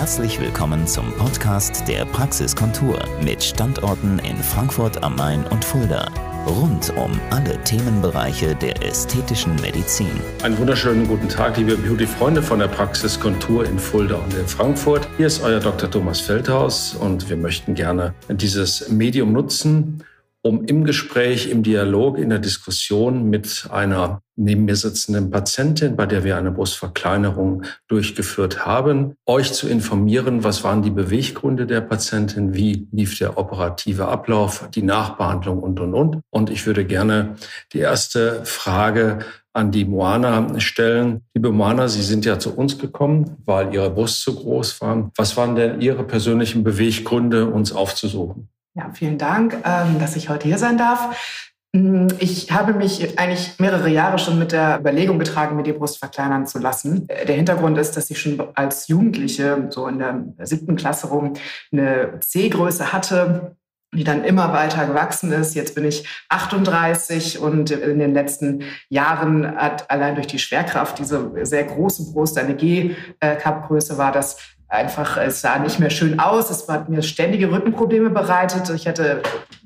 Herzlich 0.00 0.40
willkommen 0.40 0.86
zum 0.86 1.12
Podcast 1.12 1.86
der 1.86 2.06
Praxiskontur 2.06 2.98
mit 3.22 3.44
Standorten 3.44 4.18
in 4.20 4.34
Frankfurt 4.38 5.02
am 5.02 5.14
Main 5.14 5.44
und 5.48 5.62
Fulda. 5.62 6.10
Rund 6.46 6.90
um 6.96 7.20
alle 7.28 7.62
Themenbereiche 7.64 8.54
der 8.54 8.82
ästhetischen 8.82 9.54
Medizin. 9.56 10.08
Einen 10.42 10.56
wunderschönen 10.56 11.06
guten 11.06 11.28
Tag, 11.28 11.58
liebe 11.58 11.76
Beauty-Freunde 11.76 12.42
von 12.42 12.60
der 12.60 12.68
Praxiskontur 12.68 13.66
in 13.66 13.78
Fulda 13.78 14.14
und 14.14 14.32
in 14.32 14.48
Frankfurt. 14.48 15.06
Hier 15.18 15.26
ist 15.26 15.42
euer 15.42 15.60
Dr. 15.60 15.90
Thomas 15.90 16.18
Feldhaus 16.18 16.94
und 16.94 17.28
wir 17.28 17.36
möchten 17.36 17.74
gerne 17.74 18.14
dieses 18.30 18.88
Medium 18.88 19.34
nutzen, 19.34 20.02
um 20.42 20.64
im 20.64 20.84
Gespräch, 20.84 21.50
im 21.50 21.62
Dialog, 21.62 22.18
in 22.18 22.30
der 22.30 22.38
Diskussion 22.38 23.28
mit 23.28 23.68
einer 23.70 24.22
neben 24.36 24.64
mir 24.64 24.76
sitzenden 24.76 25.30
Patientin, 25.30 25.96
bei 25.96 26.06
der 26.06 26.24
wir 26.24 26.38
eine 26.38 26.50
Brustverkleinerung 26.50 27.64
durchgeführt 27.88 28.64
haben, 28.64 29.14
euch 29.26 29.52
zu 29.52 29.68
informieren, 29.68 30.42
was 30.42 30.64
waren 30.64 30.82
die 30.82 30.90
Beweggründe 30.90 31.66
der 31.66 31.82
Patientin, 31.82 32.54
wie 32.54 32.88
lief 32.90 33.18
der 33.18 33.36
operative 33.36 34.08
Ablauf, 34.08 34.68
die 34.74 34.82
Nachbehandlung 34.82 35.58
und, 35.58 35.78
und, 35.78 35.94
und. 35.94 36.20
Und 36.30 36.48
ich 36.48 36.66
würde 36.66 36.86
gerne 36.86 37.34
die 37.74 37.80
erste 37.80 38.44
Frage 38.46 39.18
an 39.52 39.72
die 39.72 39.84
Moana 39.84 40.58
stellen. 40.58 41.22
Liebe 41.34 41.52
Moana, 41.52 41.88
Sie 41.88 42.02
sind 42.02 42.24
ja 42.24 42.38
zu 42.38 42.56
uns 42.56 42.78
gekommen, 42.78 43.36
weil 43.44 43.74
Ihre 43.74 43.90
Brust 43.90 44.22
zu 44.22 44.34
groß 44.36 44.80
war. 44.80 45.10
Was 45.16 45.36
waren 45.36 45.54
denn 45.54 45.82
Ihre 45.82 46.04
persönlichen 46.04 46.64
Beweggründe, 46.64 47.46
uns 47.46 47.72
aufzusuchen? 47.72 48.48
Ja, 48.74 48.90
vielen 48.92 49.18
Dank, 49.18 49.56
ähm, 49.64 49.98
dass 49.98 50.14
ich 50.16 50.28
heute 50.28 50.46
hier 50.46 50.58
sein 50.58 50.78
darf. 50.78 51.50
Mm, 51.72 52.06
ich 52.18 52.52
habe 52.52 52.72
mich 52.72 53.18
eigentlich 53.18 53.58
mehrere 53.58 53.88
Jahre 53.88 54.18
schon 54.18 54.38
mit 54.38 54.52
der 54.52 54.78
Überlegung 54.78 55.18
getragen, 55.18 55.56
mir 55.56 55.64
die 55.64 55.72
Brust 55.72 55.98
verkleinern 55.98 56.46
zu 56.46 56.58
lassen. 56.58 57.08
Äh, 57.08 57.26
der 57.26 57.36
Hintergrund 57.36 57.78
ist, 57.78 57.96
dass 57.96 58.10
ich 58.10 58.20
schon 58.20 58.40
als 58.54 58.86
Jugendliche, 58.86 59.66
so 59.70 59.88
in 59.88 59.98
der 59.98 60.24
siebten 60.46 60.76
Klasse 60.76 61.08
rum, 61.08 61.34
eine 61.72 62.20
C-Größe 62.20 62.92
hatte, 62.92 63.56
die 63.92 64.04
dann 64.04 64.24
immer 64.24 64.52
weiter 64.52 64.86
gewachsen 64.86 65.32
ist. 65.32 65.54
Jetzt 65.54 65.74
bin 65.74 65.84
ich 65.84 66.06
38 66.28 67.40
und 67.40 67.72
in 67.72 67.98
den 67.98 68.14
letzten 68.14 68.62
Jahren 68.88 69.56
hat 69.56 69.90
allein 69.90 70.14
durch 70.14 70.28
die 70.28 70.38
Schwerkraft 70.38 71.00
diese 71.00 71.32
sehr 71.42 71.64
große 71.64 72.12
Brust, 72.12 72.38
eine 72.38 72.54
G-Cup-Größe 72.54 73.98
war 73.98 74.12
das 74.12 74.36
einfach, 74.70 75.16
es 75.18 75.40
sah 75.40 75.58
nicht 75.58 75.80
mehr 75.80 75.90
schön 75.90 76.18
aus. 76.18 76.50
Es 76.50 76.68
hat 76.68 76.88
mir 76.88 77.02
ständige 77.02 77.50
Rückenprobleme 77.50 78.10
bereitet. 78.10 78.70
Ich 78.70 78.86
hatte 78.86 79.22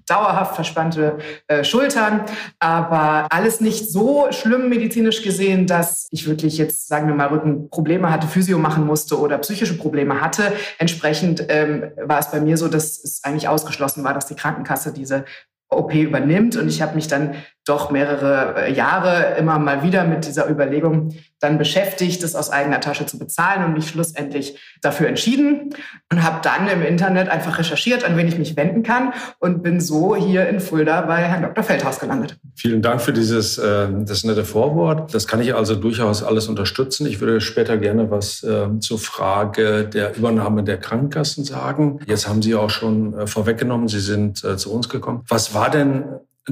dauerhaft 0.06 0.55
verspannte 0.55 1.19
äh, 1.47 1.64
Schultern, 1.64 2.22
aber 2.58 3.27
alles 3.30 3.60
nicht 3.60 3.91
so 3.91 4.27
schlimm 4.30 4.69
medizinisch 4.69 5.22
gesehen, 5.22 5.66
dass 5.66 6.08
ich 6.10 6.27
wirklich 6.27 6.58
jetzt, 6.58 6.88
sagen 6.88 7.06
wir 7.06 7.14
mal, 7.14 7.28
Rückenprobleme 7.28 8.10
hatte, 8.10 8.27
Physio 8.27 8.58
machen 8.58 8.86
musste 8.86 9.19
oder 9.19 9.38
psychische 9.38 9.78
Probleme 9.78 10.20
hatte. 10.20 10.52
Entsprechend 10.78 11.47
ähm, 11.48 11.91
war 11.97 12.19
es 12.19 12.30
bei 12.30 12.41
mir 12.41 12.56
so, 12.58 12.69
dass 12.69 13.02
es 13.02 13.25
eigentlich 13.25 13.48
ausgeschlossen 13.48 14.05
war, 14.05 14.12
dass 14.12 14.27
die 14.27 14.36
Krankenkasse 14.36 14.92
diese 14.92 15.25
OP 15.70 15.94
übernimmt. 15.94 16.56
Und 16.56 16.69
ich 16.69 16.82
habe 16.82 16.94
mich 16.94 17.08
dann 17.08 17.34
doch 17.64 17.90
mehrere 17.90 18.66
äh, 18.66 18.72
Jahre 18.72 19.36
immer 19.38 19.58
mal 19.58 19.82
wieder 19.82 20.04
mit 20.04 20.26
dieser 20.26 20.48
Überlegung 20.48 21.14
dann 21.40 21.58
beschäftigt, 21.58 22.22
das 22.22 22.34
aus 22.34 22.50
eigener 22.50 22.80
Tasche 22.80 23.06
zu 23.06 23.18
bezahlen 23.18 23.64
und 23.64 23.74
mich 23.74 23.88
schlussendlich 23.88 24.58
dafür 24.80 25.08
entschieden 25.08 25.74
und 26.10 26.22
habe 26.22 26.40
dann 26.42 26.68
im 26.68 26.82
Internet 26.82 27.28
einfach 27.28 27.58
recherchiert, 27.58 28.04
an 28.04 28.16
wen 28.16 28.26
ich 28.28 28.38
mich 28.38 28.56
wenden 28.56 28.82
kann 28.82 29.12
und 29.38 29.62
bin 29.62 29.80
so 29.80 30.16
hier 30.16 30.48
in 30.48 30.60
Fulda 30.60 31.02
bei 31.02 31.16
Herrn 31.16 31.42
Dr. 31.42 31.62
Feldhaus 31.64 32.00
gelandet. 32.00 32.38
Vielen 32.54 32.82
Dank 32.82 33.00
für 33.00 33.12
dieses 33.12 33.58
äh, 33.58 33.88
das 34.04 34.24
nette 34.24 34.44
Vorwort. 34.44 35.14
Das 35.14 35.26
kann 35.26 35.40
ich 35.40 35.54
also 35.54 35.74
durchaus 35.74 36.22
alles 36.22 36.48
unterstützen. 36.48 37.06
Ich 37.06 37.20
würde 37.20 37.41
später 37.41 37.76
gerne 37.76 38.10
was 38.10 38.42
äh, 38.42 38.78
zur 38.80 38.98
Frage 38.98 39.84
der 39.84 40.16
Übernahme 40.16 40.64
der 40.64 40.78
Krankenkassen 40.78 41.44
sagen. 41.44 42.00
Jetzt 42.06 42.28
haben 42.28 42.42
Sie 42.42 42.54
auch 42.54 42.70
schon 42.70 43.14
äh, 43.14 43.26
vorweggenommen, 43.26 43.88
Sie 43.88 44.00
sind 44.00 44.34
zu 44.34 44.72
uns 44.72 44.88
gekommen. 44.88 45.22
Was 45.28 45.54
war 45.54 45.70
denn 45.70 46.04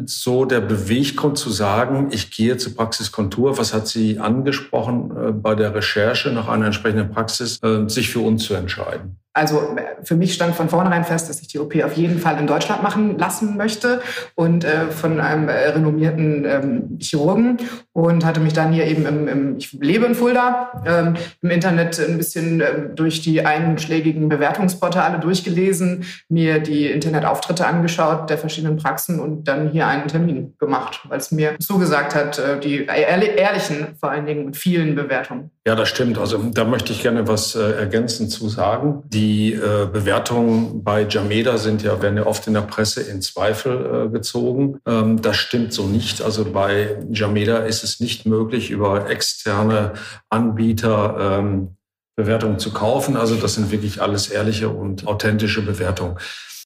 so 0.07 0.45
der 0.45 0.61
Beweggrund 0.61 1.39
zu 1.39 1.51
sagen, 1.51 2.09
ich 2.11 2.31
gehe 2.31 2.57
zur 2.57 2.75
Praxiskontur? 2.75 3.59
Was 3.59 3.75
hat 3.75 3.89
Sie 3.89 4.19
angesprochen 4.19 5.17
äh, 5.17 5.33
bei 5.33 5.55
der 5.55 5.75
Recherche 5.75 6.31
nach 6.31 6.49
einer 6.49 6.67
entsprechenden 6.67 7.11
Praxis, 7.11 7.59
äh, 7.63 7.89
sich 7.89 8.11
für 8.11 8.21
uns 8.21 8.45
zu 8.45 8.55
entscheiden? 8.55 9.22
Also 9.35 9.77
für 10.03 10.15
mich 10.15 10.35
stand 10.35 10.55
von 10.55 10.69
vornherein 10.69 11.05
fest, 11.05 11.31
dass 11.31 11.41
ich 11.41 11.49
die 11.49 11.59
OP 11.59 11.75
auf 11.83 11.95
jeden 11.95 12.19
Fall 12.19 12.39
in 12.39 12.47
Deutschland 12.47 12.83
machen 12.83 13.19
lassen 13.19 13.57
möchte 13.57 14.03
und 14.35 14.65
äh, 14.65 14.91
von 14.91 15.21
einem 15.21 15.49
äh, 15.49 15.69
renommierten 15.71 16.45
ähm, 16.45 16.99
Chirurgen 17.01 17.59
und 17.93 18.27
hatte 18.27 18.41
mich 18.41 18.53
dann 18.53 18.73
hier 18.73 18.87
eben 18.87 19.07
im, 19.07 19.29
im 19.29 19.57
ich 19.57 19.73
lebe 19.73 20.05
in 20.05 20.15
Fulda, 20.15 20.83
ähm, 20.87 21.15
im 21.41 21.51
Internet 21.51 21.99
ein 21.99 22.19
bisschen 22.19 22.61
ähm, 22.61 22.95
durch 22.95 23.23
die 23.23 23.47
einschlägigen 23.47 24.29
Bewertungsportale 24.29 25.19
durchgelesen, 25.19 26.05
mir 26.29 26.59
die 26.59 26.91
Internetauftritte 26.91 27.67
angeschaut 27.67 28.29
der 28.29 28.37
verschiedenen 28.37 28.77
Praxen 28.77 29.19
und 29.19 29.45
dann 29.49 29.71
hier 29.71 29.87
einen 29.87 30.09
Termin 30.09 30.55
gemacht, 30.59 31.01
weil 31.09 31.19
es 31.19 31.33
mir 31.33 31.59
zugesagt 31.59 32.15
hat, 32.15 32.39
äh, 32.39 32.61
die 32.61 32.85
ehrlichen 32.85 33.95
vor 33.99 34.11
allen 34.11 34.27
Dingen 34.27 34.45
und 34.45 34.59
vielen 34.59 34.95
Bewertungen. 34.95 35.51
Ja, 35.67 35.75
das 35.75 35.89
stimmt. 35.89 36.19
Also 36.19 36.39
da 36.53 36.65
möchte 36.65 36.93
ich 36.93 37.03
gerne 37.03 37.29
was 37.29 37.55
äh, 37.55 37.73
ergänzend 37.73 38.31
zu 38.31 38.49
sagen. 38.49 39.05
Die 39.07 39.22
äh, 39.53 39.87
Bewertungen 39.93 40.83
bei 40.85 41.07
Jameda 41.09 41.59
sind 41.59 41.83
ja, 41.83 42.01
werden 42.01 42.17
ja 42.17 42.27
oft 42.27 42.47
in 42.47 42.55
der 42.55 42.63
Presse 42.63 43.03
in 43.03 43.23
Zweifel 43.23 44.07
äh, 44.07 44.09
gezogen. 44.11 44.81
Ähm, 44.87 45.21
das 45.21 45.37
stimmt 45.37 45.73
so 45.73 45.87
nicht. 45.87 46.23
Also 46.23 46.45
bei 46.45 46.97
Jameda 47.11 47.59
ist 47.59 47.85
es 47.85 48.01
nicht 48.01 48.27
möglich, 48.27 48.71
über 48.71 49.09
externe 49.11 49.93
Anbieter 50.31 51.39
ähm, 51.39 51.77
Bewertungen 52.17 52.59
zu 52.59 52.73
kaufen. 52.73 53.17
Also 53.17 53.37
das 53.37 53.55
sind 53.55 53.71
wirklich 53.71 54.01
alles 54.01 54.29
ehrliche 54.29 54.69
und 54.69 55.07
authentische 55.07 55.63
Bewertungen. 55.63 56.19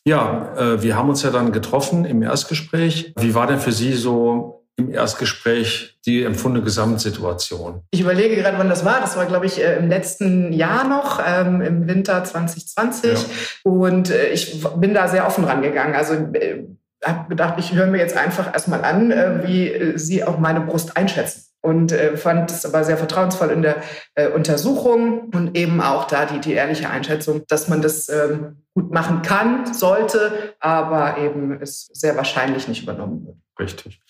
Ja, 0.07 0.55
äh, 0.57 0.83
wir 0.83 0.97
haben 0.97 1.09
uns 1.09 1.23
ja 1.23 1.31
dann 1.31 1.53
getroffen 1.53 2.05
im 2.05 2.23
Erstgespräch. 2.23 3.13
Wie 3.19 3.35
war 3.35 3.47
denn 3.47 3.59
für 3.59 3.73
Sie 3.73 3.93
so 3.95 4.66
im 4.77 4.93
Erstgespräch 4.93 5.99
die 6.05 6.23
empfundene 6.23 6.65
Gesamtsituation? 6.65 7.83
Ich 7.91 8.01
überlege 8.01 8.37
gerade, 8.37 8.59
wann 8.59 8.69
das 8.69 8.85
war. 8.85 9.01
Das 9.01 9.17
war, 9.17 9.27
glaube 9.27 9.47
ich, 9.47 9.61
äh, 9.61 9.77
im 9.77 9.89
letzten 9.89 10.53
Jahr 10.53 10.87
noch, 10.87 11.21
ähm, 11.27 11.61
im 11.63 11.89
Winter 11.89 12.23
2020. 12.25 13.13
Ja. 13.13 13.19
Und 13.65 14.11
äh, 14.11 14.29
ich 14.29 14.63
bin 14.77 14.95
da 14.95 15.09
sehr 15.09 15.27
offen 15.27 15.45
rangegangen. 15.45 15.95
Also 15.95 16.15
äh, 16.15 16.65
habe 17.05 17.29
gedacht, 17.29 17.55
ich 17.59 17.73
höre 17.73 17.87
mir 17.87 17.99
jetzt 17.99 18.17
einfach 18.17 18.53
erstmal 18.53 18.85
an, 18.85 19.11
äh, 19.11 19.47
wie 19.47 19.99
Sie 19.99 20.25
auch 20.25 20.39
meine 20.39 20.61
Brust 20.61 20.97
einschätzen 20.97 21.47
und 21.67 21.91
äh, 21.91 22.17
fand 22.17 22.51
es 22.51 22.65
aber 22.65 22.85
sehr 22.85 22.97
vertrauensvoll 22.97 23.51
in 23.51 23.63
der 23.63 23.83
äh, 24.15 24.29
Untersuchung 24.29 25.31
und 25.35 25.57
eben 25.57 25.81
auch 25.81 26.05
da 26.05 26.25
die, 26.25 26.39
die 26.41 26.53
ehrliche 26.53 26.89
Einschätzung, 26.89 27.43
dass 27.49 27.69
man 27.69 27.83
das 27.83 28.09
ähm, 28.09 28.63
gut 28.75 28.93
machen 28.93 29.23
kann, 29.23 29.75
sollte, 29.75 30.55
aber 30.61 31.19
eben 31.19 31.61
es 31.61 31.89
sehr 31.93 32.17
wahrscheinlich 32.17 32.69
nicht 32.69 32.83
übernommen 32.83 33.27
wird. 33.27 33.37
Richtig. 33.59 34.01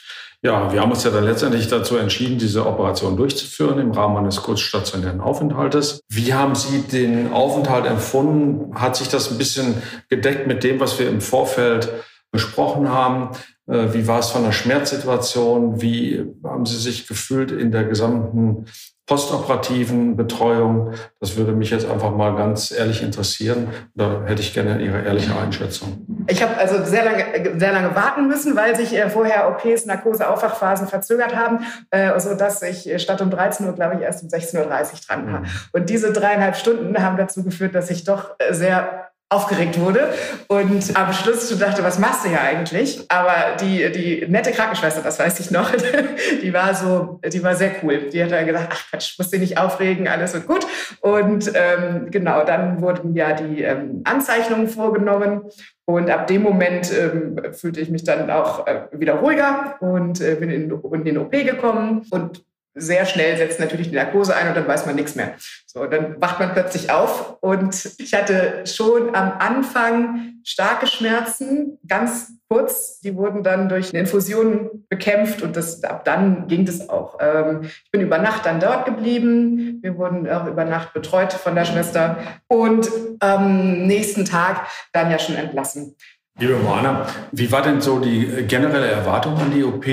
Ja, 0.43 0.73
wir 0.73 0.81
haben 0.81 0.91
uns 0.91 1.03
ja 1.03 1.11
dann 1.11 1.25
letztendlich 1.25 1.69
dazu 1.69 1.97
entschieden, 1.97 2.39
diese 2.39 2.67
Operation 2.67 3.17
durchzuführen 3.17 3.79
im 3.79 3.91
Rahmen 3.91 4.19
eines 4.19 4.43
kurzstationären 4.43 5.21
Aufenthaltes. 5.21 6.01
Wie 6.09 6.35
haben 6.35 6.55
Sie 6.55 6.83
den 6.83 7.33
Aufenthalt 7.33 7.87
empfunden? 7.87 8.79
Hat 8.79 8.97
sich 8.97 9.09
das 9.09 9.31
ein 9.31 9.39
bisschen 9.39 9.83
gedeckt 10.09 10.47
mit 10.47 10.63
dem, 10.63 10.79
was 10.79 10.99
wir 10.99 11.09
im 11.09 11.21
Vorfeld 11.21 11.91
besprochen 12.31 12.91
haben? 12.91 13.31
Äh, 13.67 13.93
wie 13.93 14.07
war 14.07 14.19
es 14.19 14.31
von 14.31 14.45
der 14.45 14.53
Schmerzsituation? 14.53 15.81
Wie 15.81 16.25
haben 16.45 16.67
Sie 16.67 16.77
sich 16.77 17.07
gefühlt 17.07 17.51
in 17.51 17.73
der 17.73 17.85
gesamten 17.85 18.67
postoperativen 19.07 20.17
Betreuung? 20.17 20.93
Das 21.19 21.37
würde 21.37 21.53
mich 21.53 21.71
jetzt 21.71 21.87
einfach 21.87 22.15
mal 22.15 22.37
ganz 22.37 22.71
ehrlich 22.71 23.03
interessieren. 23.03 23.69
Da 23.95 24.23
hätte 24.25 24.43
ich 24.43 24.55
gerne 24.55 24.83
Ihre 24.83 25.03
ehrliche 25.03 25.37
Einschätzung. 25.37 26.07
Ich 26.29 26.43
habe 26.43 26.57
also 26.57 26.85
sehr 26.85 27.05
lange, 27.05 27.59
sehr 27.59 27.73
lange 27.73 27.95
warten 27.95 28.29
müssen, 28.29 28.57
weil 28.57 28.77
sich 28.77 28.97
äh, 28.97 29.09
vorher 29.09 29.49
OPs, 29.49 29.87
Narkose, 29.87 30.29
Aufwachphasen 30.29 30.89
verzögert 30.89 31.37
haben, 31.37 31.67
äh, 31.91 32.19
so 32.19 32.35
dass 32.35 32.63
ich 32.63 32.91
statt 33.03 33.21
um 33.21 33.31
13 33.31 33.67
Uhr, 33.67 33.75
glaube 33.75 33.97
ich, 33.97 34.01
erst 34.03 34.23
um 34.23 34.29
16.30 34.29 34.59
Uhr 34.59 34.67
dran 35.07 35.33
war. 35.33 35.41
Mhm. 35.41 35.47
Und 35.73 35.91
diese 35.91 36.13
dreieinhalb 36.13 36.57
Stunden 36.57 37.03
haben 37.03 37.17
dazu 37.17 37.45
geführt, 37.45 37.75
dass 37.75 37.91
ich 37.91 38.05
doch 38.05 38.35
sehr 38.51 39.06
aufgeregt 39.29 39.81
wurde 39.81 40.15
und 40.47 40.97
am 40.97 41.13
Schluss 41.13 41.51
schon 41.51 41.59
dachte, 41.59 41.83
was 41.83 41.99
machst 41.99 42.25
du 42.25 42.29
hier 42.29 42.41
eigentlich? 42.41 43.05
Aber 43.09 43.57
die, 43.61 43.91
die 43.91 44.25
nette 44.29 44.53
Krankenschwester, 44.53 45.03
das 45.03 45.19
weiß 45.19 45.41
ich 45.41 45.51
noch, 45.51 45.73
die 46.43 46.53
war 46.55 46.75
so, 46.75 47.21
die 47.33 47.43
war 47.43 47.57
sehr 47.57 47.73
cool. 47.83 48.09
Die 48.13 48.23
hat 48.23 48.31
dann 48.31 48.47
gesagt, 48.47 48.69
ach 48.73 48.91
Quatsch, 48.91 49.19
musst 49.19 49.33
dich 49.33 49.41
nicht 49.41 49.59
aufregen, 49.59 50.07
alles 50.07 50.33
wird 50.33 50.47
gut. 50.47 50.65
Und 51.01 51.51
ähm, 51.55 52.09
genau, 52.13 52.45
dann 52.45 52.81
wurden 52.81 53.17
ja 53.17 53.33
die 53.33 53.63
ähm, 53.63 54.03
Anzeichnungen 54.05 54.69
vorgenommen 54.69 55.43
und 55.87 56.09
ab 56.09 56.29
dem 56.29 56.43
Moment 56.43 56.93
ähm, 56.93 57.53
fühlte 57.53 57.81
ich 57.81 57.91
mich 57.91 58.05
dann 58.05 58.31
auch 58.31 58.67
äh, 58.69 58.87
wieder 58.93 59.15
ruhiger 59.15 59.75
und 59.81 60.21
äh, 60.21 60.37
bin 60.37 60.51
in, 60.51 60.71
in 60.71 61.05
den 61.05 61.19
OP 61.19 61.33
gekommen 61.33 62.07
und 62.11 62.45
sehr 62.77 63.07
schnell 63.07 63.37
setzt 63.39 63.59
natürlich 63.59 63.89
die 63.89 63.97
Narkose 63.97 64.37
ein 64.37 64.49
und 64.49 64.57
dann 64.57 64.69
weiß 64.69 64.85
man 64.85 64.95
nichts 64.95 65.15
mehr. 65.15 65.35
So, 65.67 65.87
dann 65.87 66.21
wacht 66.21 66.39
man 66.39 66.53
plötzlich 66.53 66.91
auf 66.91 67.39
und 67.41 67.91
ich 67.99 68.15
hatte 68.15 68.65
schon 68.67 69.15
am 69.15 69.33
Anfang 69.39 70.35
starke 70.45 70.87
Schmerzen, 70.87 71.79
ganz 71.89 72.33
kurz. 72.49 73.01
Die 73.01 73.17
wurden 73.17 73.43
dann 73.43 73.69
durch 73.69 73.91
eine 73.91 74.01
Infusion 74.01 74.85
bekämpft 74.89 75.43
und 75.43 75.57
das, 75.57 75.83
ab 75.85 76.05
dann 76.05 76.49
ging 76.49 76.67
das 76.67 76.89
auch. 76.89 77.19
Ähm, 77.19 77.63
ich 77.63 77.91
bin 77.91 78.03
über 78.03 78.19
Nacht 78.19 78.45
dann 78.45 78.61
dort 78.61 78.85
geblieben. 78.85 79.79
Wir 79.83 79.97
wurden 79.97 80.29
auch 80.29 80.47
über 80.47 80.65
Nacht 80.65 80.93
betreut 80.93 81.33
von 81.33 81.55
der 81.55 81.65
Schwester 81.65 82.19
und 82.47 82.89
am 83.21 83.87
nächsten 83.87 84.27
Tag 84.27 84.67
dann 84.93 85.11
ja 85.11 85.19
schon 85.19 85.35
entlassen. 85.35 85.97
Liebe 86.39 86.57
Moana, 86.59 87.07
wie 87.33 87.51
war 87.51 87.63
denn 87.63 87.81
so 87.81 87.99
die 87.99 88.45
generelle 88.47 88.89
Erwartung 88.89 89.39
an 89.39 89.53
die 89.53 89.65
OP 89.65 89.87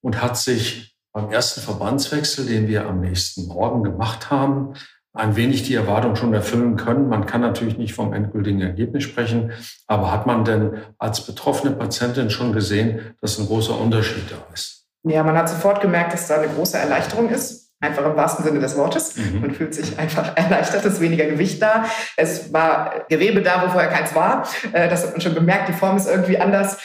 und 0.00 0.20
hat 0.20 0.36
sich 0.36 0.95
beim 1.16 1.32
ersten 1.32 1.62
Verbandswechsel, 1.62 2.44
den 2.44 2.68
wir 2.68 2.86
am 2.86 3.00
nächsten 3.00 3.46
Morgen 3.46 3.82
gemacht 3.82 4.30
haben, 4.30 4.74
ein 5.14 5.34
wenig 5.34 5.62
die 5.62 5.74
Erwartung 5.74 6.14
schon 6.14 6.34
erfüllen 6.34 6.76
können. 6.76 7.08
Man 7.08 7.24
kann 7.24 7.40
natürlich 7.40 7.78
nicht 7.78 7.94
vom 7.94 8.12
endgültigen 8.12 8.60
Ergebnis 8.60 9.04
sprechen, 9.04 9.52
aber 9.86 10.12
hat 10.12 10.26
man 10.26 10.44
denn 10.44 10.82
als 10.98 11.22
betroffene 11.22 11.74
Patientin 11.74 12.28
schon 12.28 12.52
gesehen, 12.52 13.16
dass 13.22 13.38
ein 13.38 13.46
großer 13.46 13.80
Unterschied 13.80 14.30
da 14.30 14.52
ist? 14.52 14.88
Ja, 15.04 15.22
man 15.22 15.38
hat 15.38 15.48
sofort 15.48 15.80
gemerkt, 15.80 16.12
dass 16.12 16.28
da 16.28 16.38
eine 16.38 16.52
große 16.52 16.76
Erleichterung 16.76 17.30
ist. 17.30 17.72
Einfach 17.80 18.04
im 18.04 18.16
wahrsten 18.16 18.44
Sinne 18.44 18.60
des 18.60 18.76
Wortes. 18.76 19.16
Mhm. 19.16 19.40
Man 19.40 19.50
fühlt 19.52 19.74
sich 19.74 19.98
einfach 19.98 20.32
erleichtert, 20.36 20.84
es 20.84 20.94
ist 20.94 21.00
weniger 21.00 21.24
Gewicht 21.24 21.62
da. 21.62 21.86
Es 22.18 22.52
war 22.52 23.06
Gewebe 23.08 23.40
da, 23.40 23.62
wo 23.64 23.70
vorher 23.70 23.90
keins 23.90 24.14
war. 24.14 24.46
Äh, 24.72 24.90
das 24.90 25.04
hat 25.04 25.12
man 25.12 25.22
schon 25.22 25.34
gemerkt, 25.34 25.70
die 25.70 25.72
Form 25.72 25.96
ist 25.96 26.08
irgendwie 26.08 26.38
anders 26.38 26.76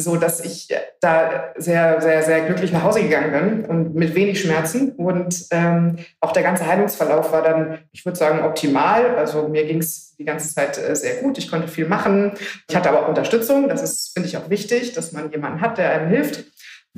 so 0.00 0.16
dass 0.16 0.44
ich 0.44 0.68
da 1.00 1.52
sehr, 1.56 2.00
sehr, 2.00 2.22
sehr 2.22 2.42
glücklich 2.42 2.72
nach 2.72 2.82
Hause 2.82 3.02
gegangen 3.02 3.32
bin 3.32 3.64
und 3.64 3.94
mit 3.94 4.14
wenig 4.14 4.40
Schmerzen. 4.40 4.92
Und 4.92 5.46
ähm, 5.50 5.96
auch 6.20 6.32
der 6.32 6.42
ganze 6.42 6.66
Heilungsverlauf 6.66 7.32
war 7.32 7.42
dann, 7.42 7.78
ich 7.92 8.04
würde 8.04 8.18
sagen, 8.18 8.44
optimal. 8.44 9.16
Also 9.16 9.48
mir 9.48 9.64
ging 9.66 9.78
es 9.78 10.16
die 10.16 10.24
ganze 10.24 10.52
Zeit 10.54 10.78
äh, 10.78 10.94
sehr 10.94 11.16
gut. 11.22 11.38
Ich 11.38 11.50
konnte 11.50 11.68
viel 11.68 11.86
machen. 11.86 12.32
Ich 12.68 12.76
hatte 12.76 12.88
aber 12.88 13.04
auch 13.04 13.08
Unterstützung. 13.08 13.68
Das 13.68 13.82
ist, 13.82 14.12
finde 14.12 14.28
ich, 14.28 14.36
auch 14.36 14.50
wichtig, 14.50 14.92
dass 14.92 15.12
man 15.12 15.30
jemanden 15.30 15.60
hat, 15.60 15.78
der 15.78 15.90
einem 15.92 16.08
hilft. 16.08 16.44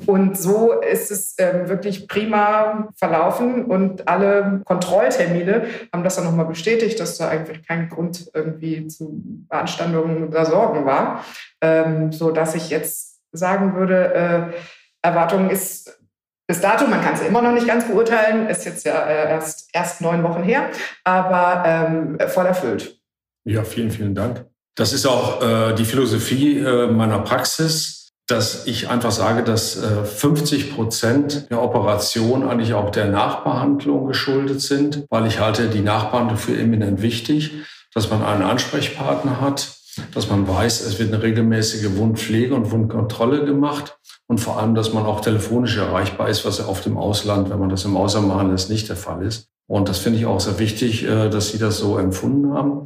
Und 0.07 0.37
so 0.37 0.73
ist 0.81 1.11
es 1.11 1.35
ähm, 1.37 1.69
wirklich 1.69 2.07
prima 2.07 2.89
verlaufen 2.95 3.65
und 3.65 4.07
alle 4.07 4.61
Kontrolltermine 4.65 5.67
haben 5.93 6.03
das 6.03 6.15
dann 6.15 6.25
nochmal 6.25 6.47
bestätigt, 6.47 6.99
dass 6.99 7.17
da 7.19 7.29
eigentlich 7.29 7.65
kein 7.67 7.89
Grund 7.89 8.31
irgendwie 8.33 8.87
zu 8.87 9.21
Beanstandungen 9.49 10.27
oder 10.27 10.45
Sorgen 10.45 10.85
war, 10.85 11.23
ähm, 11.61 12.11
so 12.11 12.31
dass 12.31 12.55
ich 12.55 12.71
jetzt 12.71 13.21
sagen 13.31 13.75
würde, 13.75 14.13
äh, 14.13 15.07
Erwartung 15.07 15.51
ist 15.51 15.99
bis 16.47 16.59
dato, 16.59 16.87
man 16.87 17.01
kann 17.01 17.13
es 17.13 17.21
immer 17.21 17.41
noch 17.41 17.53
nicht 17.53 17.67
ganz 17.67 17.87
beurteilen, 17.87 18.47
ist 18.47 18.65
jetzt 18.65 18.85
ja 18.85 19.05
äh, 19.05 19.29
erst, 19.29 19.69
erst 19.73 20.01
neun 20.01 20.23
Wochen 20.23 20.43
her, 20.43 20.71
aber 21.03 21.63
ähm, 21.65 22.17
voll 22.27 22.45
erfüllt. 22.45 22.99
Ja, 23.45 23.63
vielen, 23.63 23.91
vielen 23.91 24.15
Dank. 24.15 24.45
Das 24.75 24.91
ist 24.91 25.05
auch 25.05 25.41
äh, 25.41 25.73
die 25.73 25.85
Philosophie 25.85 26.59
äh, 26.59 26.87
meiner 26.87 27.19
Praxis 27.19 28.02
dass 28.27 28.67
ich 28.67 28.89
einfach 28.89 29.11
sage, 29.11 29.43
dass 29.43 29.75
50 29.75 30.69
äh, 30.69 30.73
Prozent 30.73 31.49
der 31.49 31.61
Operation 31.61 32.47
eigentlich 32.47 32.73
auch 32.73 32.89
der 32.89 33.05
Nachbehandlung 33.05 34.07
geschuldet 34.07 34.61
sind, 34.61 35.05
weil 35.09 35.27
ich 35.27 35.39
halte 35.39 35.67
die 35.69 35.81
Nachbehandlung 35.81 36.37
für 36.37 36.57
eminent 36.57 37.01
wichtig, 37.01 37.51
dass 37.93 38.09
man 38.09 38.23
einen 38.23 38.43
Ansprechpartner 38.43 39.41
hat, 39.41 39.75
dass 40.13 40.29
man 40.29 40.47
weiß, 40.47 40.81
es 40.81 40.99
wird 40.99 41.13
eine 41.13 41.21
regelmäßige 41.21 41.97
Wundpflege 41.97 42.55
und 42.55 42.71
Wundkontrolle 42.71 43.45
gemacht 43.45 43.97
und 44.27 44.39
vor 44.39 44.59
allem, 44.59 44.73
dass 44.73 44.93
man 44.93 45.05
auch 45.05 45.21
telefonisch 45.21 45.77
erreichbar 45.77 46.29
ist, 46.29 46.45
was 46.45 46.57
ja 46.57 46.67
oft 46.67 46.85
im 46.87 46.97
Ausland, 46.97 47.49
wenn 47.49 47.59
man 47.59 47.69
das 47.69 47.85
im 47.85 47.95
Ausland 47.97 48.27
machen 48.27 48.51
lässt, 48.51 48.69
nicht 48.69 48.89
der 48.89 48.95
Fall 48.95 49.23
ist. 49.23 49.49
Und 49.67 49.89
das 49.89 49.99
finde 49.99 50.19
ich 50.19 50.25
auch 50.25 50.39
sehr 50.39 50.59
wichtig, 50.59 51.03
äh, 51.03 51.29
dass 51.29 51.49
Sie 51.49 51.59
das 51.59 51.77
so 51.77 51.97
empfunden 51.97 52.53
haben. 52.53 52.83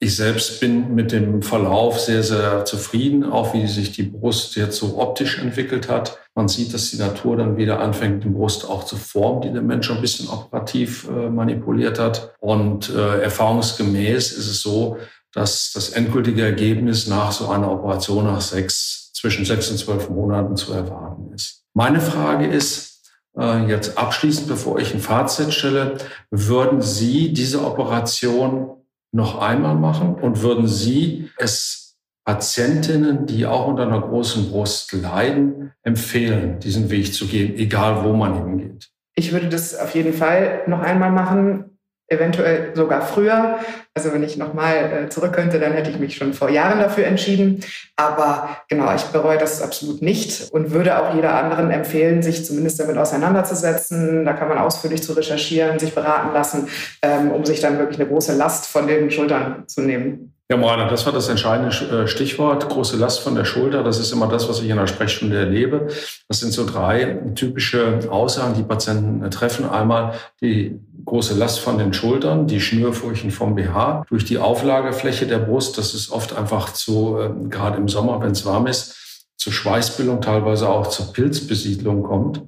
Ich 0.00 0.14
selbst 0.14 0.60
bin 0.60 0.94
mit 0.94 1.10
dem 1.10 1.42
Verlauf 1.42 1.98
sehr, 1.98 2.22
sehr 2.22 2.64
zufrieden, 2.64 3.24
auch 3.24 3.52
wie 3.52 3.66
sich 3.66 3.90
die 3.90 4.04
Brust 4.04 4.54
jetzt 4.54 4.76
so 4.76 4.96
optisch 4.96 5.40
entwickelt 5.40 5.88
hat. 5.88 6.18
Man 6.36 6.46
sieht, 6.46 6.72
dass 6.72 6.90
die 6.90 6.98
Natur 6.98 7.36
dann 7.36 7.56
wieder 7.56 7.80
anfängt, 7.80 8.22
die 8.22 8.28
Brust 8.28 8.64
auch 8.64 8.84
zu 8.84 8.96
formen, 8.96 9.40
die 9.40 9.52
der 9.52 9.62
Mensch 9.62 9.90
ein 9.90 10.00
bisschen 10.00 10.28
operativ 10.28 11.08
äh, 11.08 11.28
manipuliert 11.28 11.98
hat. 11.98 12.32
Und 12.38 12.90
äh, 12.90 13.22
erfahrungsgemäß 13.22 14.30
ist 14.30 14.46
es 14.46 14.62
so, 14.62 14.98
dass 15.32 15.72
das 15.72 15.88
endgültige 15.90 16.42
Ergebnis 16.42 17.08
nach 17.08 17.32
so 17.32 17.48
einer 17.48 17.70
Operation 17.70 18.24
nach 18.24 18.40
sechs, 18.40 19.10
zwischen 19.14 19.44
sechs 19.44 19.68
und 19.68 19.78
zwölf 19.78 20.08
Monaten 20.08 20.54
zu 20.54 20.72
erwarten 20.72 21.32
ist. 21.34 21.64
Meine 21.74 22.00
Frage 22.00 22.46
ist, 22.46 23.02
äh, 23.36 23.66
jetzt 23.66 23.98
abschließend, 23.98 24.46
bevor 24.46 24.78
ich 24.78 24.94
ein 24.94 25.00
Fazit 25.00 25.52
stelle, 25.52 25.98
würden 26.30 26.82
Sie 26.82 27.32
diese 27.32 27.64
Operation 27.64 28.77
noch 29.12 29.40
einmal 29.40 29.74
machen? 29.74 30.14
Und 30.14 30.42
würden 30.42 30.66
Sie 30.66 31.30
es 31.38 31.96
Patientinnen, 32.24 33.26
die 33.26 33.46
auch 33.46 33.66
unter 33.66 33.84
einer 33.84 34.02
großen 34.02 34.50
Brust 34.50 34.92
leiden, 34.92 35.72
empfehlen, 35.82 36.58
diesen 36.60 36.90
Weg 36.90 37.14
zu 37.14 37.26
gehen, 37.26 37.56
egal 37.56 38.04
wo 38.04 38.12
man 38.12 38.34
hingeht? 38.34 38.90
Ich 39.14 39.32
würde 39.32 39.48
das 39.48 39.74
auf 39.74 39.94
jeden 39.94 40.12
Fall 40.12 40.62
noch 40.66 40.80
einmal 40.80 41.10
machen 41.10 41.67
eventuell 42.08 42.72
sogar 42.74 43.02
früher. 43.02 43.58
Also 43.94 44.12
wenn 44.12 44.22
ich 44.22 44.36
nochmal 44.36 45.04
äh, 45.04 45.08
zurück 45.08 45.32
könnte, 45.32 45.60
dann 45.60 45.72
hätte 45.72 45.90
ich 45.90 45.98
mich 45.98 46.16
schon 46.16 46.32
vor 46.32 46.48
Jahren 46.48 46.78
dafür 46.78 47.06
entschieden. 47.06 47.60
Aber 47.96 48.48
genau, 48.68 48.94
ich 48.94 49.02
bereue 49.04 49.38
das 49.38 49.62
absolut 49.62 50.02
nicht 50.02 50.50
und 50.50 50.70
würde 50.70 50.98
auch 50.98 51.14
jeder 51.14 51.34
anderen 51.34 51.70
empfehlen, 51.70 52.22
sich 52.22 52.44
zumindest 52.44 52.80
damit 52.80 52.96
auseinanderzusetzen. 52.96 54.24
Da 54.24 54.32
kann 54.32 54.48
man 54.48 54.58
ausführlich 54.58 55.02
zu 55.02 55.12
recherchieren, 55.12 55.78
sich 55.78 55.94
beraten 55.94 56.32
lassen, 56.32 56.68
ähm, 57.02 57.30
um 57.30 57.44
sich 57.44 57.60
dann 57.60 57.78
wirklich 57.78 58.00
eine 58.00 58.08
große 58.08 58.34
Last 58.36 58.66
von 58.66 58.86
den 58.86 59.10
Schultern 59.10 59.64
zu 59.66 59.82
nehmen. 59.82 60.32
Ja, 60.50 60.56
Moana, 60.56 60.88
das 60.88 61.04
war 61.04 61.12
das 61.12 61.28
entscheidende 61.28 61.68
äh, 62.04 62.08
Stichwort. 62.08 62.66
Große 62.70 62.96
Last 62.96 63.20
von 63.20 63.34
der 63.34 63.44
Schulter. 63.44 63.84
Das 63.84 63.98
ist 63.98 64.12
immer 64.12 64.28
das, 64.28 64.48
was 64.48 64.60
ich 64.60 64.70
in 64.70 64.78
der 64.78 64.86
Sprechstunde 64.86 65.36
erlebe. 65.36 65.88
Das 66.26 66.40
sind 66.40 66.52
so 66.52 66.64
drei 66.64 67.18
typische 67.34 67.98
Aussagen, 68.08 68.54
die 68.54 68.62
Patienten 68.62 69.22
äh, 69.22 69.28
treffen. 69.28 69.68
Einmal 69.68 70.14
die 70.40 70.80
große 71.08 71.34
Last 71.34 71.60
von 71.60 71.78
den 71.78 71.92
Schultern, 71.92 72.46
die 72.46 72.60
Schnürfurchen 72.60 73.30
vom 73.30 73.54
BH 73.54 74.04
durch 74.08 74.24
die 74.24 74.38
Auflagefläche 74.38 75.26
der 75.26 75.38
Brust. 75.38 75.78
Das 75.78 75.94
ist 75.94 76.10
oft 76.10 76.36
einfach 76.36 76.72
zu, 76.72 77.18
äh, 77.18 77.48
gerade 77.48 77.78
im 77.78 77.88
Sommer, 77.88 78.20
wenn 78.20 78.32
es 78.32 78.44
warm 78.46 78.66
ist, 78.66 79.26
zu 79.36 79.50
Schweißbildung, 79.50 80.20
teilweise 80.20 80.68
auch 80.68 80.88
zur 80.88 81.12
Pilzbesiedlung 81.12 82.02
kommt. 82.02 82.42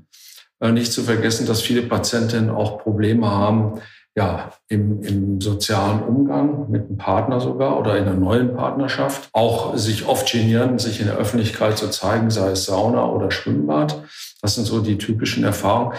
Nicht 0.63 0.93
zu 0.93 1.03
vergessen, 1.03 1.47
dass 1.47 1.63
viele 1.63 1.81
Patientinnen 1.81 2.51
auch 2.51 2.81
Probleme 2.81 3.31
haben, 3.31 3.81
ja, 4.17 4.53
im, 4.69 5.03
im 5.03 5.41
sozialen 5.41 6.03
Umgang 6.03 6.71
mit 6.71 6.87
einem 6.87 6.99
Partner 6.99 7.41
sogar 7.41 7.79
oder 7.79 7.97
in 7.97 8.05
einer 8.05 8.19
neuen 8.19 8.55
Partnerschaft. 8.55 9.29
Auch 9.33 9.77
sich 9.77 10.07
oft 10.07 10.31
genieren, 10.31 10.79
sich 10.79 11.01
in 11.01 11.07
der 11.07 11.17
Öffentlichkeit 11.17 11.79
zu 11.79 11.89
zeigen, 11.89 12.31
sei 12.31 12.51
es 12.51 12.67
Sauna 12.67 13.07
oder 13.07 13.31
Schwimmbad. 13.31 14.03
Das 14.43 14.57
sind 14.57 14.67
so 14.67 14.81
die 14.81 14.99
typischen 14.99 15.45
Erfahrungen, 15.45 15.95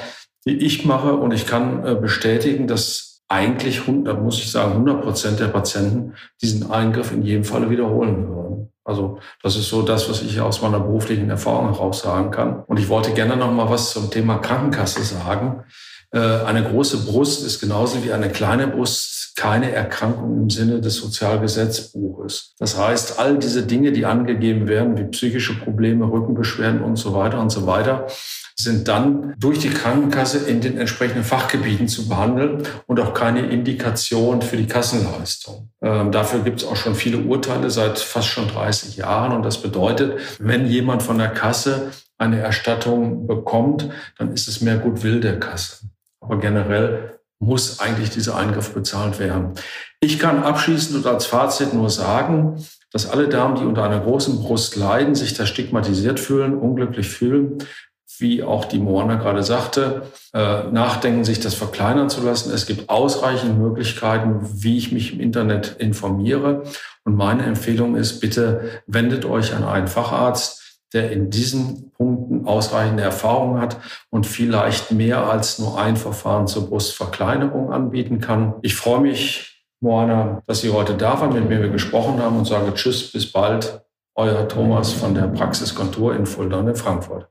die 0.46 0.58
ich 0.58 0.86
mache. 0.86 1.14
Und 1.14 1.34
ich 1.34 1.48
kann 1.48 1.86
äh, 1.86 1.96
bestätigen, 1.96 2.68
dass 2.68 3.22
eigentlich, 3.28 3.82
da 4.04 4.14
muss 4.14 4.40
ich 4.40 4.52
sagen, 4.52 4.74
100 4.74 5.02
Prozent 5.02 5.40
der 5.40 5.48
Patienten 5.48 6.14
diesen 6.42 6.70
Eingriff 6.70 7.12
in 7.12 7.24
jedem 7.24 7.46
Falle 7.46 7.70
wiederholen 7.70 8.28
würden. 8.28 8.72
Also 8.84 9.20
das 9.42 9.56
ist 9.56 9.70
so 9.70 9.84
das, 9.84 10.10
was 10.10 10.22
ich 10.22 10.42
aus 10.42 10.62
meiner 10.62 10.80
beruflichen 10.80 11.30
Erfahrung 11.30 11.72
heraus 11.72 12.02
sagen 12.02 12.32
kann. 12.32 12.64
Und 12.68 12.78
ich 12.78 12.90
wollte 12.90 13.14
gerne 13.14 13.38
noch 13.38 13.52
mal 13.52 13.70
was 13.70 13.92
zum 13.92 14.10
Thema 14.10 14.40
Krankenkasse 14.40 15.04
sagen. 15.04 15.64
Äh, 16.12 16.20
eine 16.20 16.64
große 16.64 17.06
Brust 17.06 17.46
ist 17.46 17.62
genauso 17.62 18.04
wie 18.04 18.12
eine 18.12 18.30
kleine 18.30 18.68
Brust 18.68 19.34
keine 19.38 19.72
Erkrankung 19.72 20.42
im 20.42 20.50
Sinne 20.50 20.82
des 20.82 20.98
Sozialgesetzbuches. 20.98 22.54
Das 22.60 22.78
heißt, 22.78 23.18
all 23.18 23.38
diese 23.38 23.64
Dinge, 23.64 23.92
die 23.92 24.06
angegeben 24.06 24.68
werden, 24.68 24.98
wie 24.98 25.06
psychische 25.06 25.58
Probleme, 25.58 26.12
Rückenbeschwerden 26.12 26.82
und 26.82 26.98
so 26.98 27.14
weiter 27.14 27.40
und 27.40 27.50
so 27.50 27.66
weiter, 27.66 28.08
sind 28.64 28.88
dann 28.88 29.34
durch 29.38 29.60
die 29.60 29.70
Krankenkasse 29.70 30.40
in 30.40 30.62
den 30.62 30.78
entsprechenden 30.78 31.24
Fachgebieten 31.24 31.88
zu 31.88 32.08
behandeln 32.08 32.64
und 32.88 33.00
auch 33.00 33.14
keine 33.14 33.48
Indikation 33.48 34.42
für 34.42 34.58
die 34.58 34.68
Kassenleistung. 34.68 35.70
Ähm, 35.82 36.12
dafür 36.12 36.40
gibt 36.42 36.62
es 36.62 36.68
auch 36.68 36.76
schon 36.76 36.96
viele 36.96 37.18
Urteile 37.20 37.70
seit 37.70 38.00
fast 38.00 38.28
schon 38.28 38.48
30 38.48 38.98
Jahren. 38.98 39.32
Und 39.32 39.44
das 39.44 39.62
bedeutet, 39.62 40.20
wenn 40.40 40.68
jemand 40.68 41.04
von 41.04 41.18
der 41.18 41.30
Kasse 41.30 41.92
eine 42.18 42.40
Erstattung 42.40 43.28
bekommt, 43.28 43.90
dann 44.18 44.34
ist 44.34 44.48
es 44.48 44.62
mehr 44.62 44.78
Gutwill 44.78 45.20
der 45.20 45.40
Kasse. 45.40 45.88
Aber 46.20 46.38
generell 46.38 47.20
muss 47.40 47.80
eigentlich 47.80 48.12
dieser 48.12 48.36
Eingriff 48.36 48.74
bezahlt 48.74 49.20
werden. 49.20 49.54
Ich 50.00 50.20
kann 50.20 50.44
abschließend 50.44 50.98
und 50.98 51.08
als 51.08 51.26
Fazit 51.26 51.74
nur 51.74 51.90
sagen, 51.90 52.64
dass 52.92 53.10
alle 53.10 53.30
Damen, 53.30 53.56
die 53.56 53.64
unter 53.64 53.84
einer 53.84 54.02
großen 54.02 54.42
Brust 54.42 54.76
leiden, 54.76 55.16
sich 55.16 55.34
da 55.34 55.46
stigmatisiert 55.46 56.20
fühlen, 56.20 56.58
unglücklich 56.58 57.10
fühlen, 57.10 57.60
wie 58.22 58.44
auch 58.44 58.66
die 58.66 58.80
Moana 58.80 59.16
gerade 59.16 59.44
sagte, 59.44 60.04
äh, 60.34 60.64
nachdenken, 60.72 61.26
sich 61.26 61.40
das 61.40 61.56
verkleinern 61.56 62.10
zu 62.10 62.24
lassen. 62.24 62.54
Es 62.54 62.66
gibt 62.66 62.90
ausreichend 62.90 63.60
Möglichkeiten, 63.60 64.40
wie 64.42 64.78
ich 64.78 64.92
mich 64.92 65.14
im 65.14 65.20
Internet 65.20 65.76
informiere. 65.80 66.64
Und 67.04 67.16
meine 67.16 67.44
Empfehlung 67.44 67.96
ist, 67.96 68.20
bitte 68.20 68.82
wendet 68.88 69.26
euch 69.26 69.56
an 69.56 69.64
einen 69.64 69.88
Facharzt, 69.88 70.62
der 70.94 71.12
in 71.12 71.30
diesen 71.30 71.92
Punkten 71.92 72.46
ausreichende 72.46 73.04
Erfahrung 73.04 73.60
hat 73.60 73.78
und 74.10 74.28
vielleicht 74.28 74.92
mehr 74.92 75.30
als 75.30 75.58
nur 75.58 75.80
ein 75.80 75.96
Verfahren 75.96 76.48
zur 76.48 76.70
Brustverkleinerung 76.70 77.72
anbieten 77.72 78.20
kann. 78.20 78.56
Ich 78.62 78.76
freue 78.76 79.00
mich, 79.02 79.66
Moana, 79.80 80.44
dass 80.46 80.62
Sie 80.62 80.70
heute 80.70 80.94
da 80.94 81.20
waren, 81.20 81.34
mit 81.34 81.50
mir 81.50 81.70
gesprochen 81.70 82.22
haben 82.22 82.38
und 82.38 82.46
sage 82.46 82.74
Tschüss, 82.74 83.12
bis 83.12 83.32
bald. 83.32 83.82
Euer 84.14 84.46
Thomas 84.50 84.92
von 84.92 85.16
der 85.16 85.28
Praxiskontur 85.28 86.14
in 86.14 86.26
Fulda 86.26 86.58
und 86.58 86.68
in 86.68 86.76
Frankfurt. 86.76 87.31